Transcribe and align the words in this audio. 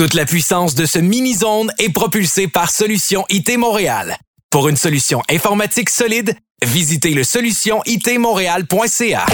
Toute 0.00 0.14
la 0.14 0.24
puissance 0.24 0.74
de 0.74 0.86
ce 0.86 0.98
mini-zone 0.98 1.70
est 1.76 1.90
propulsée 1.90 2.48
par 2.48 2.70
Solution 2.70 3.26
IT 3.28 3.58
Montréal. 3.58 4.16
Pour 4.48 4.70
une 4.70 4.78
solution 4.78 5.20
informatique 5.30 5.90
solide, 5.90 6.34
visitez 6.64 7.10
le 7.10 7.22
solutionitmontréal.ca. 7.22 9.26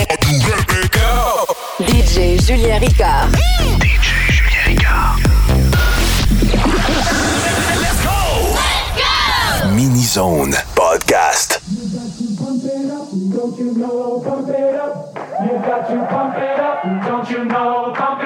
DJ 1.79 2.45
Julien 2.45 2.81
Ricard. 2.81 3.29
DJ 3.81 4.11
Julien 4.29 4.65
Ricard. 4.67 5.21
Let's 7.81 8.03
go! 8.03 8.57
Let's 8.57 9.63
go! 9.63 9.69
Mini 9.73 10.03
Zone 10.03 10.57
Podcast. 10.75 11.61
You 15.39 15.59
got 15.63 15.87
to 15.87 15.95
pump 16.11 16.35
it 16.39 16.59
up, 16.59 16.83
don't 17.07 17.29
you 17.31 17.45
know? 17.45 17.93
Pump 17.95 18.23
it 18.23 18.25
up. 18.25 18.26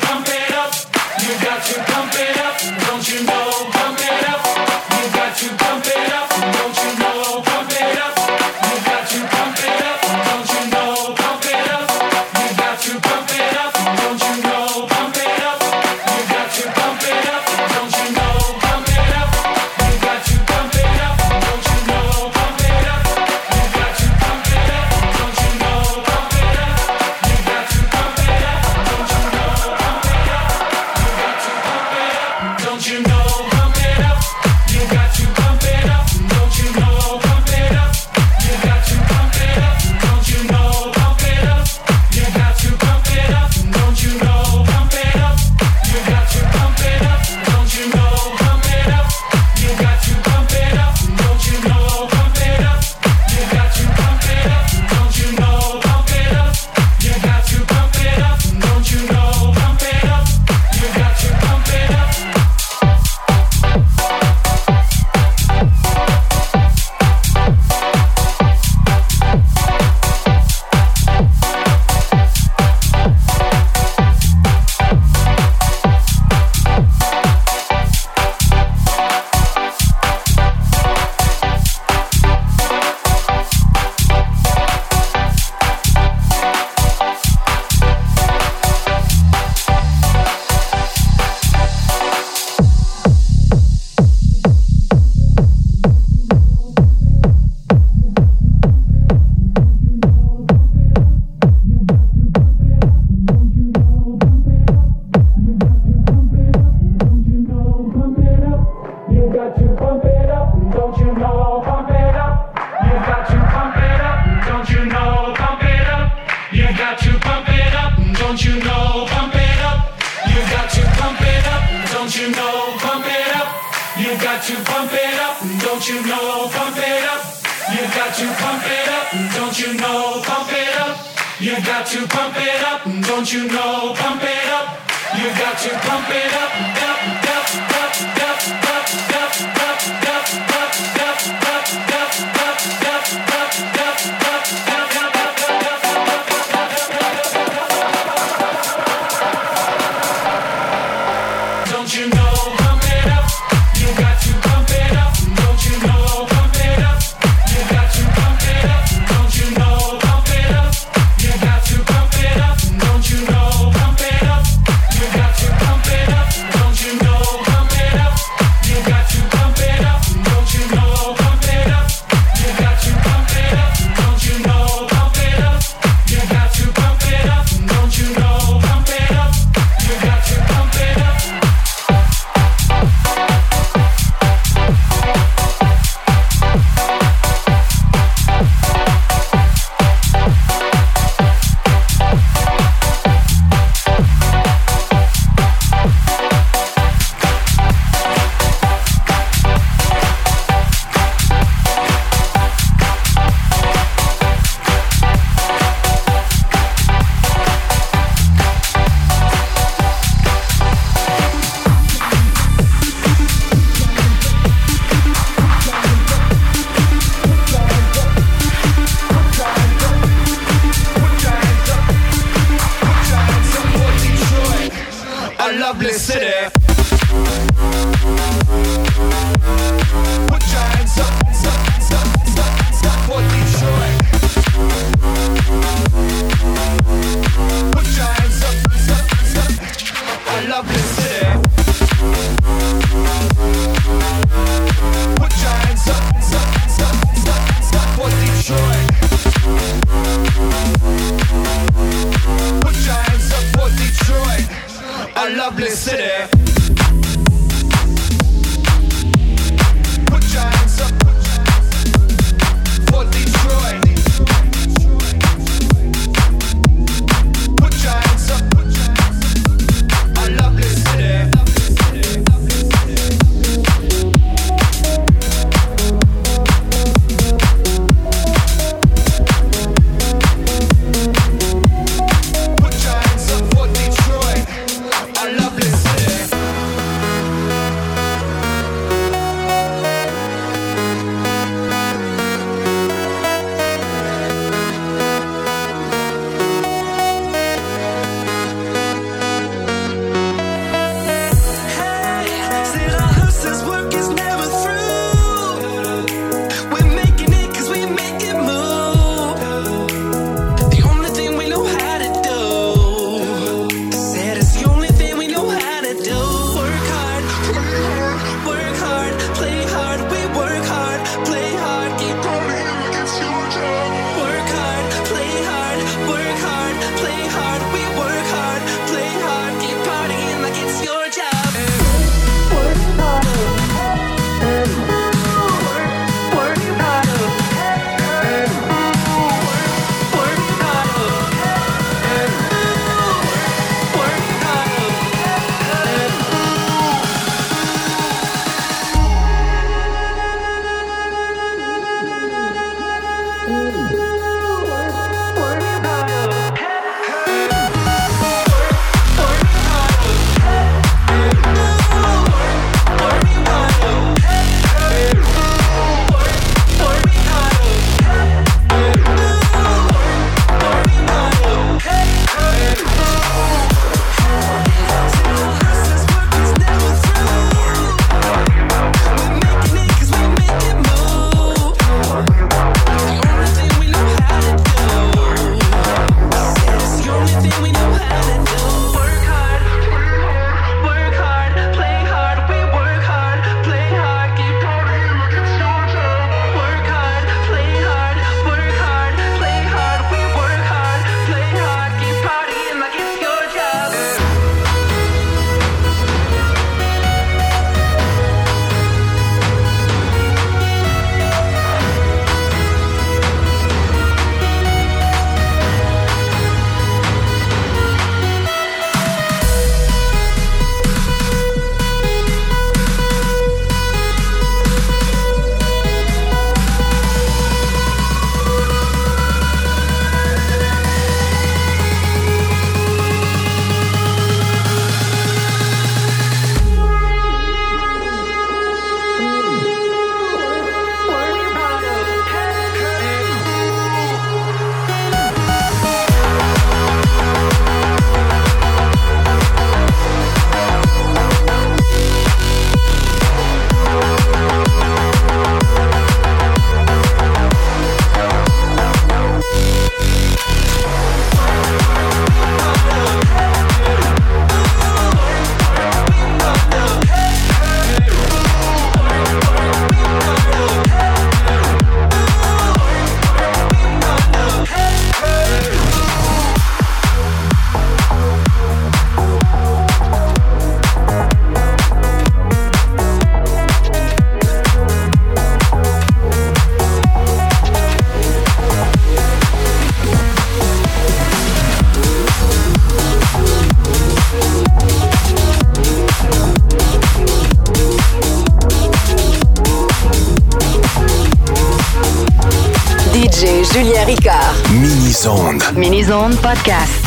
his 506.01 506.09
own 506.09 506.31
podcast. 506.31 507.03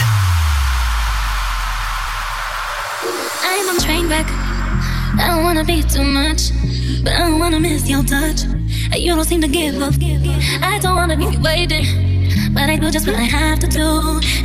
I'm 3.43 3.69
on 3.71 3.79
train 3.81 4.09
back. 4.09 4.27
I 5.19 5.35
don't 5.35 5.43
wanna 5.43 5.65
be 5.65 5.83
too 5.83 6.05
much, 6.05 6.53
but 7.03 7.13
I 7.13 7.19
don't 7.27 7.41
wanna 7.41 7.59
miss 7.59 7.91
your 7.91 8.05
touch. 8.05 8.45
You 8.97 9.17
don't 9.17 9.25
seem 9.25 9.41
to 9.41 9.49
give 9.49 9.83
up. 9.83 9.95
I 10.63 10.79
don't 10.79 10.95
wanna 10.95 11.17
be 11.17 11.27
waiting, 11.39 11.87
but 12.55 12.71
I 12.71 12.77
do 12.77 12.89
just 12.93 13.09
what 13.09 13.17
I 13.17 13.27
have 13.39 13.59
to 13.65 13.67
do. 13.67 13.89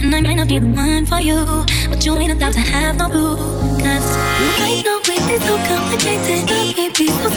And 0.01 0.15
I 0.15 0.21
might 0.21 0.37
not 0.41 0.47
be 0.47 0.57
the 0.57 0.71
one 0.85 1.05
for 1.05 1.21
you, 1.29 1.45
but 1.87 2.03
you 2.03 2.17
ain't 2.17 2.33
about 2.33 2.53
to 2.53 2.63
have 2.73 2.97
no 2.97 3.07
boo. 3.07 3.37
Cause 3.85 4.07
you 4.41 4.49
ain't 4.65 4.83
no 4.83 4.95
way 5.07 5.37
so 5.47 5.53
complicated. 5.69 6.49
It 6.49 6.75
may 6.75 6.89
be 6.97 7.07
so 7.21 7.29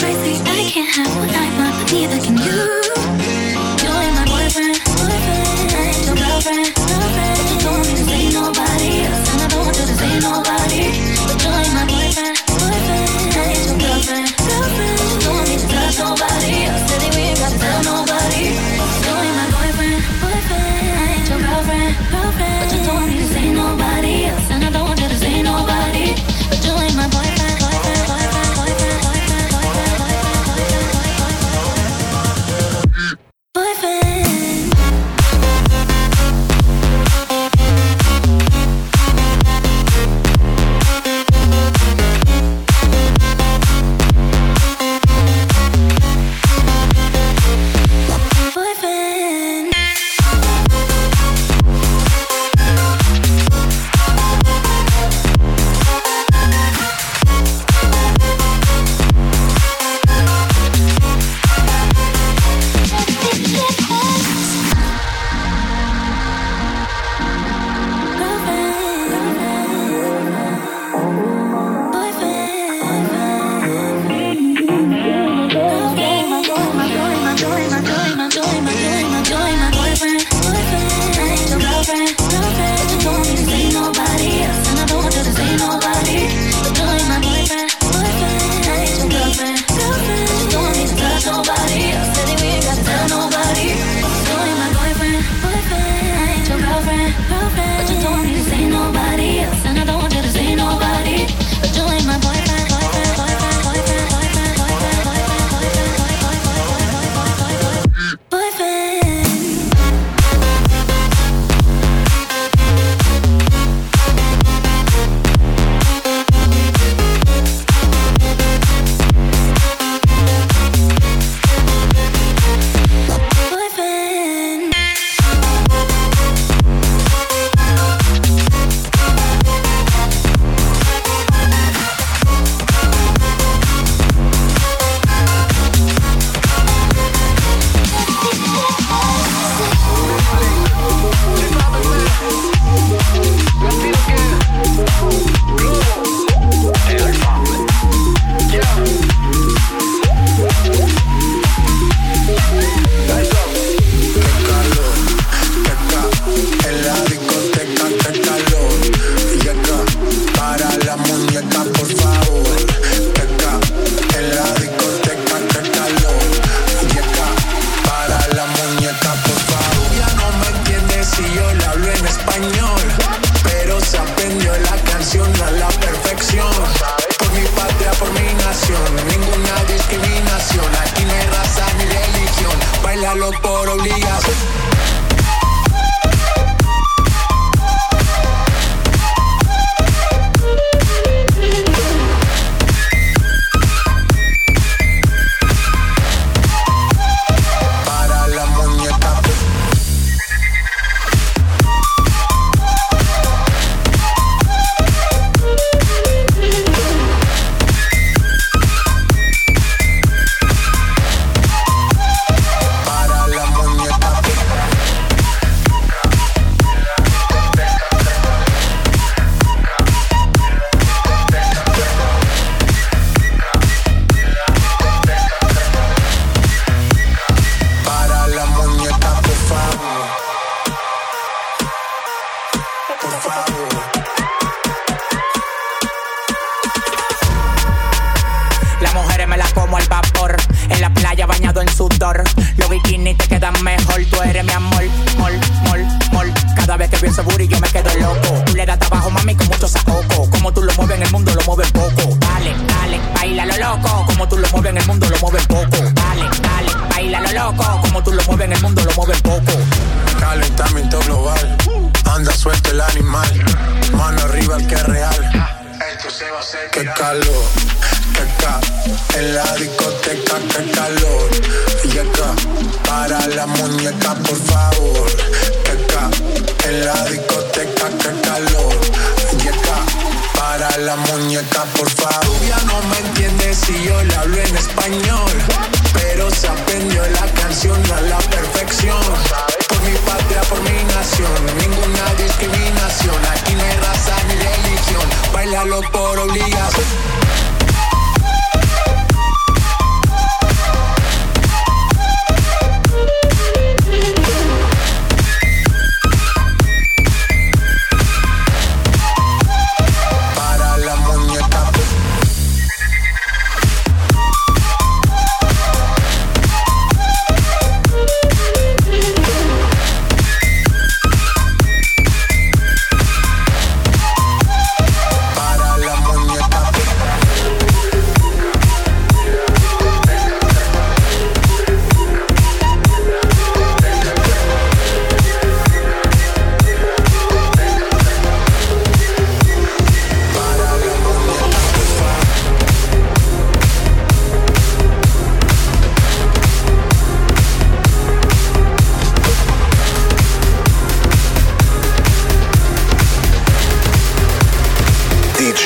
crazy. 0.00 0.34
I 0.56 0.70
can't 0.72 0.90
have 0.96 1.12
what 1.18 1.36
I 1.36 1.46
want, 1.58 1.74
but 1.78 1.92
neither 1.92 2.18
can 2.24 2.38
you. 2.38 3.25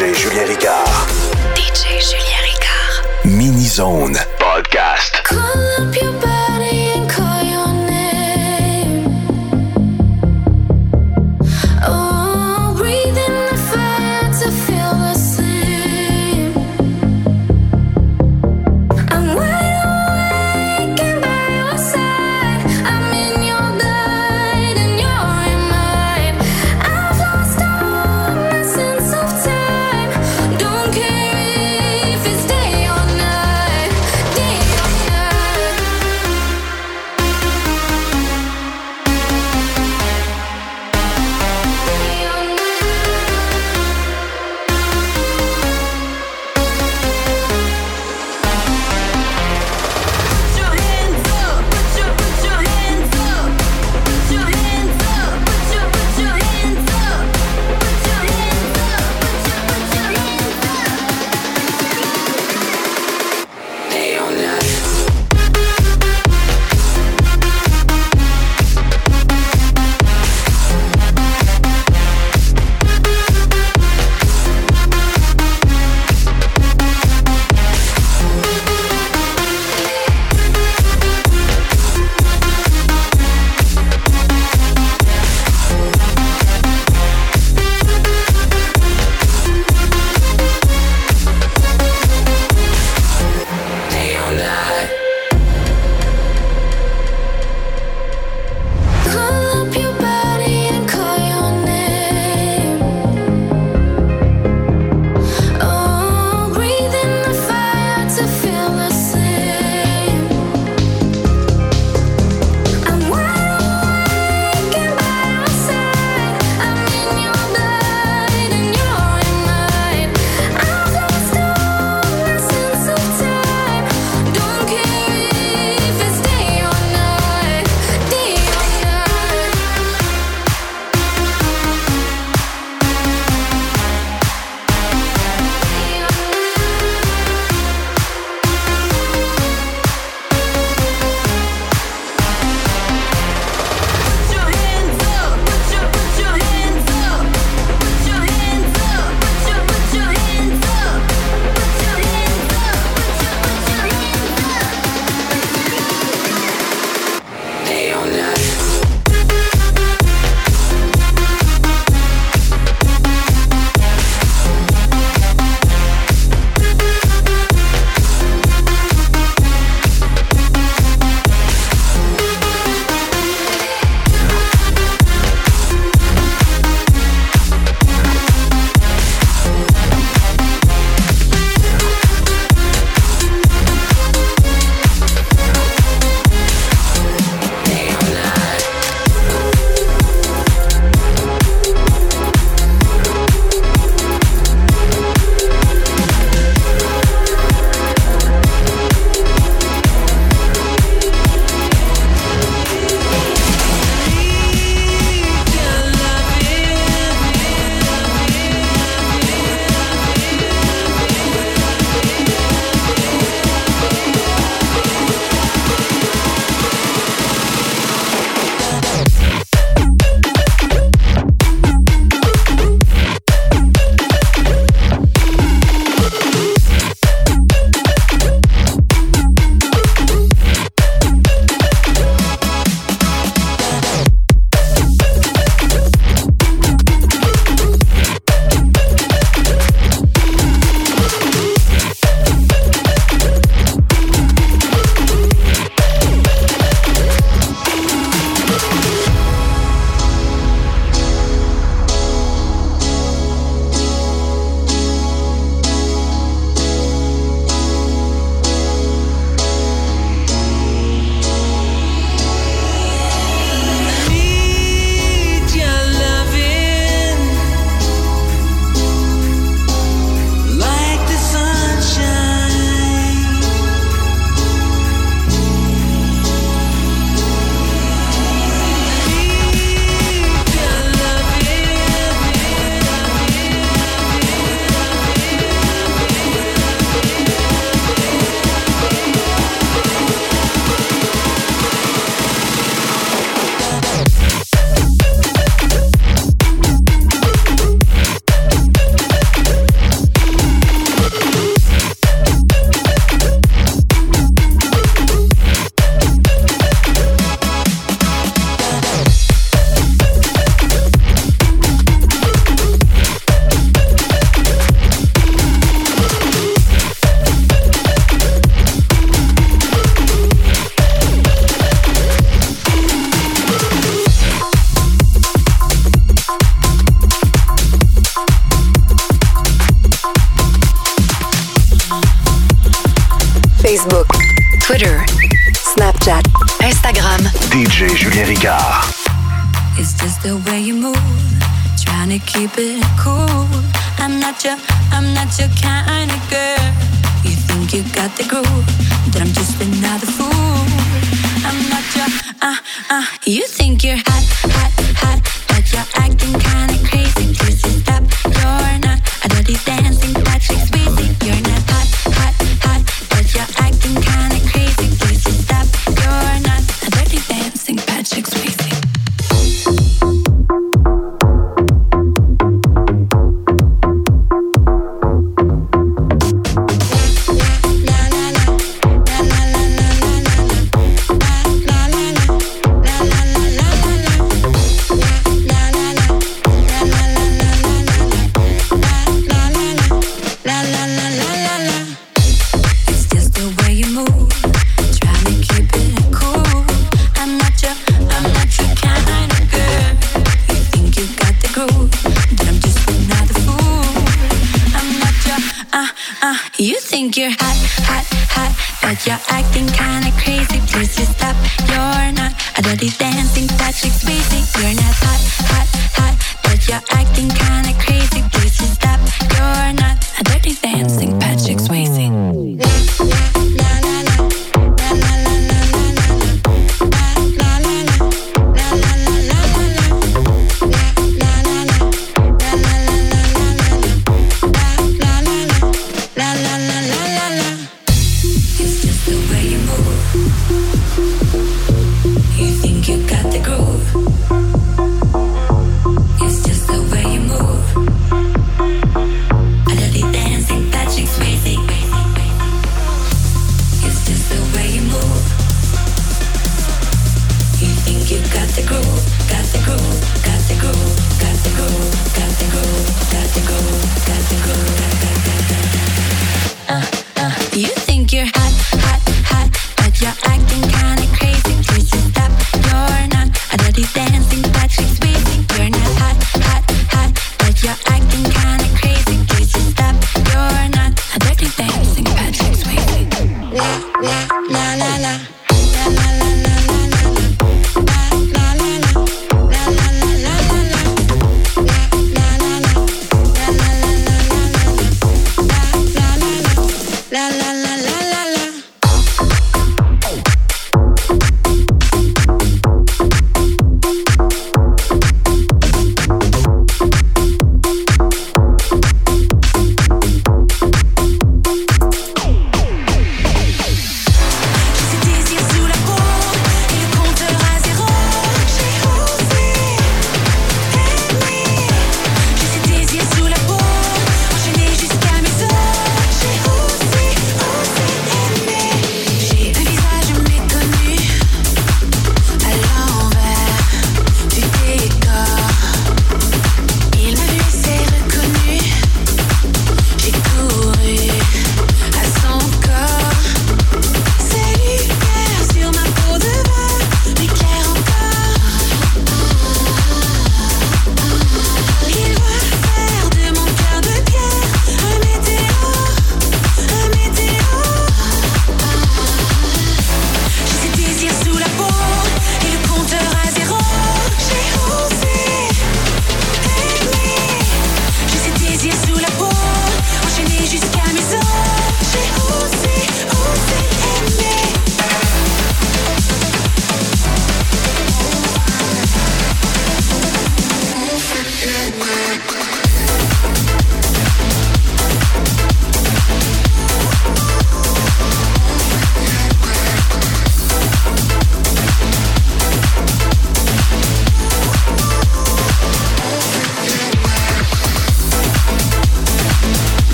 DJ 0.00 0.14
Julien 0.14 0.46
Ricard. 0.46 1.10
DJ 1.54 2.00
Julien 2.00 2.40
Ricard. 2.40 3.04
Mini 3.24 3.66
Zone 3.66 4.39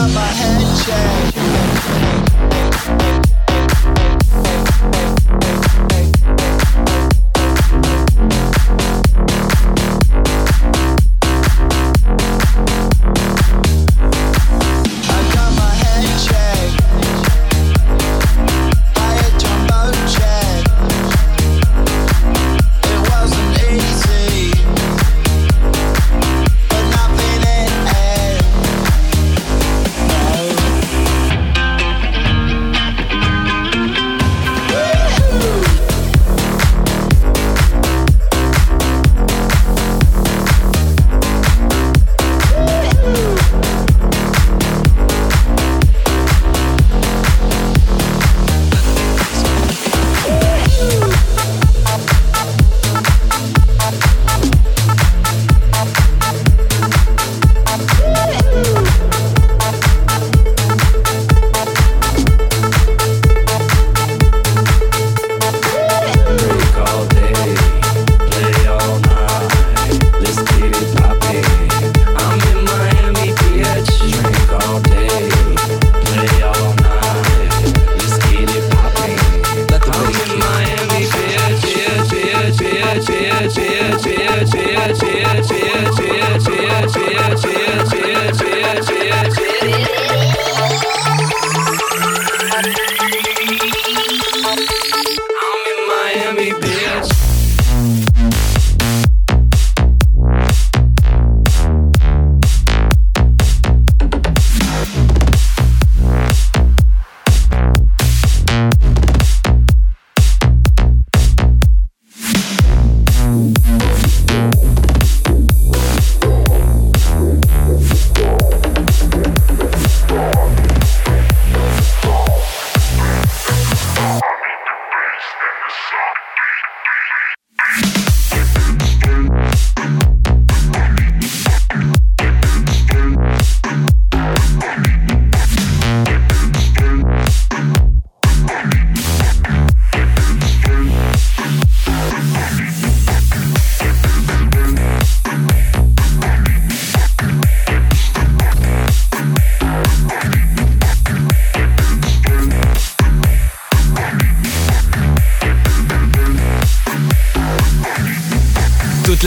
got 0.00 0.14
my 0.14 0.20
head 0.20 0.76
checked. 0.78 1.19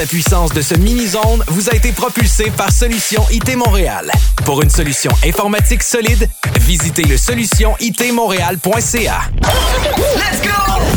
la 0.03 0.07
puissance 0.07 0.51
de 0.51 0.61
ce 0.61 0.75
mini-zone 0.75 1.45
vous 1.47 1.69
a 1.69 1.75
été 1.75 1.93
propulsé 1.93 2.51
par 2.57 2.73
Solution 2.73 3.25
IT 3.31 3.55
Montréal. 3.55 4.11
Pour 4.43 4.61
une 4.61 4.69
solution 4.69 5.09
informatique 5.25 5.81
solide, 5.81 6.27
visitez 6.59 7.03
le 7.03 7.15
solutionitmontréal.ca. 7.15 9.21
Let's 10.17 10.41
go! 10.41 10.49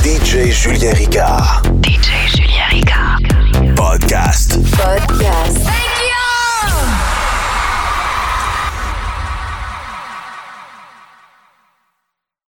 DJ 0.02 0.50
Julien 0.50 0.92
Ricard. 0.92 1.62
DJ 1.84 2.10
Julien 2.34 2.66
Ricard. 2.70 3.20
Podcast. 3.76 4.58
Podcast. 4.72 5.65